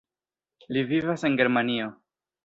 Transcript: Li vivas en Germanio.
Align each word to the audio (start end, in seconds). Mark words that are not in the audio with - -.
Li 0.77 0.81
vivas 0.91 1.25
en 1.29 1.37
Germanio. 1.41 1.91